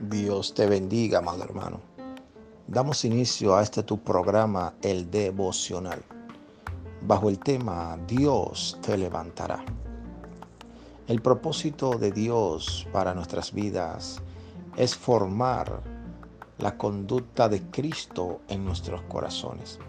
Dios 0.00 0.54
te 0.54 0.64
bendiga, 0.68 1.18
amado 1.18 1.42
hermano. 1.42 1.80
Damos 2.68 3.04
inicio 3.04 3.56
a 3.56 3.62
este 3.62 3.82
tu 3.82 3.98
programa, 3.98 4.74
el 4.80 5.10
devocional, 5.10 6.00
bajo 7.02 7.28
el 7.28 7.40
tema 7.40 7.98
Dios 8.06 8.78
te 8.80 8.96
levantará. 8.96 9.64
El 11.08 11.20
propósito 11.20 11.98
de 11.98 12.12
Dios 12.12 12.86
para 12.92 13.12
nuestras 13.12 13.52
vidas 13.52 14.22
es 14.76 14.94
formar 14.94 15.82
la 16.58 16.78
conducta 16.78 17.48
de 17.48 17.60
Cristo 17.62 18.40
en 18.46 18.64
nuestros 18.64 19.02
corazones. 19.02 19.80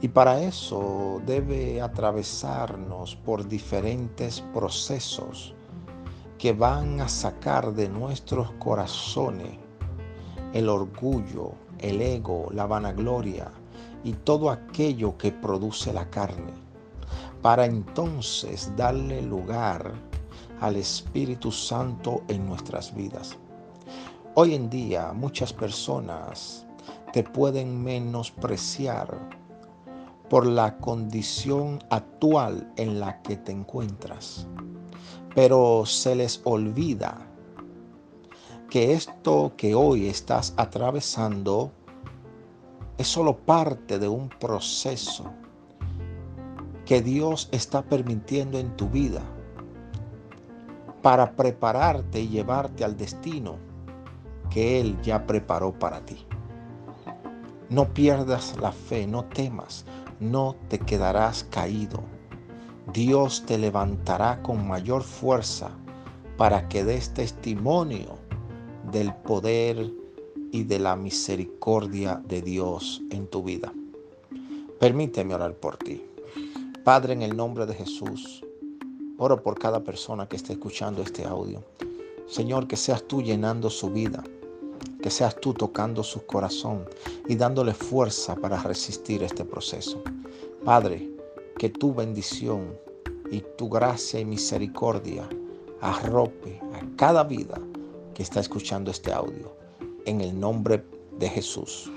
Y 0.00 0.08
para 0.08 0.40
eso 0.40 1.20
debe 1.26 1.82
atravesarnos 1.82 3.16
por 3.16 3.46
diferentes 3.46 4.40
procesos 4.54 5.54
que 6.42 6.52
van 6.52 7.00
a 7.00 7.06
sacar 7.06 7.72
de 7.72 7.88
nuestros 7.88 8.50
corazones 8.58 9.60
el 10.52 10.68
orgullo, 10.68 11.52
el 11.78 12.02
ego, 12.02 12.48
la 12.50 12.66
vanagloria 12.66 13.48
y 14.02 14.12
todo 14.12 14.50
aquello 14.50 15.16
que 15.16 15.30
produce 15.30 15.92
la 15.92 16.10
carne, 16.10 16.52
para 17.42 17.64
entonces 17.64 18.72
darle 18.76 19.22
lugar 19.22 19.92
al 20.60 20.74
Espíritu 20.74 21.52
Santo 21.52 22.24
en 22.26 22.44
nuestras 22.48 22.92
vidas. 22.92 23.38
Hoy 24.34 24.56
en 24.56 24.68
día 24.68 25.12
muchas 25.12 25.52
personas 25.52 26.66
te 27.12 27.22
pueden 27.22 27.84
menospreciar 27.84 29.16
por 30.28 30.44
la 30.44 30.76
condición 30.78 31.78
actual 31.90 32.68
en 32.74 32.98
la 32.98 33.22
que 33.22 33.36
te 33.36 33.52
encuentras 33.52 34.48
pero 35.34 35.84
se 35.86 36.14
les 36.14 36.40
olvida 36.44 37.26
que 38.68 38.92
esto 38.92 39.52
que 39.56 39.74
hoy 39.74 40.08
estás 40.08 40.54
atravesando 40.56 41.72
es 42.98 43.08
solo 43.08 43.36
parte 43.36 43.98
de 43.98 44.08
un 44.08 44.28
proceso 44.28 45.30
que 46.84 47.00
Dios 47.00 47.48
está 47.52 47.82
permitiendo 47.82 48.58
en 48.58 48.76
tu 48.76 48.88
vida 48.88 49.22
para 51.00 51.32
prepararte 51.32 52.20
y 52.20 52.28
llevarte 52.28 52.84
al 52.84 52.96
destino 52.96 53.56
que 54.50 54.80
Él 54.80 55.00
ya 55.02 55.26
preparó 55.26 55.72
para 55.72 56.04
ti. 56.04 56.26
No 57.70 57.92
pierdas 57.92 58.56
la 58.60 58.72
fe, 58.72 59.06
no 59.06 59.24
temas, 59.24 59.86
no 60.20 60.54
te 60.68 60.78
quedarás 60.78 61.44
caído 61.44 62.02
Dios 62.90 63.44
te 63.46 63.58
levantará 63.58 64.42
con 64.42 64.66
mayor 64.66 65.02
fuerza 65.02 65.70
para 66.36 66.68
que 66.68 66.84
des 66.84 67.14
testimonio 67.14 68.18
del 68.90 69.14
poder 69.14 69.92
y 70.50 70.64
de 70.64 70.78
la 70.78 70.96
misericordia 70.96 72.20
de 72.26 72.42
Dios 72.42 73.00
en 73.10 73.26
tu 73.28 73.42
vida. 73.42 73.72
Permíteme 74.80 75.34
orar 75.34 75.54
por 75.54 75.76
ti. 75.76 76.04
Padre, 76.82 77.12
en 77.12 77.22
el 77.22 77.36
nombre 77.36 77.66
de 77.66 77.74
Jesús, 77.74 78.44
oro 79.16 79.40
por 79.42 79.58
cada 79.58 79.84
persona 79.84 80.28
que 80.28 80.34
esté 80.34 80.54
escuchando 80.54 81.02
este 81.02 81.24
audio. 81.24 81.62
Señor, 82.26 82.66
que 82.66 82.76
seas 82.76 83.04
tú 83.04 83.22
llenando 83.22 83.70
su 83.70 83.90
vida, 83.90 84.24
que 85.00 85.10
seas 85.10 85.36
tú 85.40 85.54
tocando 85.54 86.02
su 86.02 86.26
corazón 86.26 86.84
y 87.28 87.36
dándole 87.36 87.74
fuerza 87.74 88.34
para 88.34 88.60
resistir 88.60 89.22
este 89.22 89.44
proceso. 89.44 90.02
Padre, 90.64 91.11
que 91.62 91.70
tu 91.70 91.94
bendición 91.94 92.76
y 93.30 93.40
tu 93.56 93.68
gracia 93.68 94.18
y 94.18 94.24
misericordia 94.24 95.28
arrope 95.80 96.58
a 96.74 96.96
cada 96.96 97.22
vida 97.22 97.56
que 98.14 98.24
está 98.24 98.40
escuchando 98.40 98.90
este 98.90 99.12
audio. 99.12 99.56
En 100.04 100.20
el 100.22 100.40
nombre 100.40 100.84
de 101.20 101.28
Jesús. 101.28 101.88